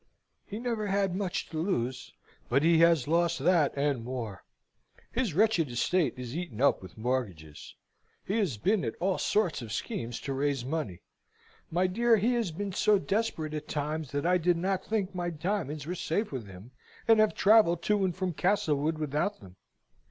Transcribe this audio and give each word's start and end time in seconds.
"He 0.47 0.57
never 0.57 0.87
had 0.87 1.13
much 1.15 1.47
to 1.51 1.59
lose, 1.59 2.11
but 2.49 2.63
he 2.63 2.79
has 2.79 3.07
lost 3.07 3.37
that 3.37 3.71
and 3.77 4.03
more: 4.03 4.43
his 5.11 5.35
wretched 5.35 5.69
estate 5.69 6.15
is 6.17 6.35
eaten 6.35 6.59
up 6.59 6.81
with 6.81 6.97
mortgages. 6.97 7.75
He 8.25 8.37
has 8.39 8.57
been 8.57 8.83
at 8.83 8.95
all 8.99 9.19
sorts 9.19 9.61
of 9.61 9.71
schemes 9.71 10.19
to 10.21 10.33
raise 10.33 10.65
money: 10.65 11.03
my 11.69 11.85
dear, 11.85 12.17
he 12.17 12.33
has 12.33 12.49
been 12.49 12.73
so 12.73 12.97
desperate 12.97 13.53
at 13.53 13.67
times, 13.67 14.09
that 14.11 14.25
I 14.25 14.39
did 14.39 14.57
not 14.57 14.83
think 14.83 15.13
my 15.13 15.29
diamonds 15.29 15.85
were 15.85 15.93
safe 15.93 16.31
with 16.31 16.47
him; 16.47 16.71
and 17.07 17.19
have 17.19 17.35
travelled 17.35 17.83
to 17.83 18.03
and 18.03 18.15
from 18.15 18.33
Castlewood 18.33 18.97
without 18.97 19.39
them. 19.39 19.55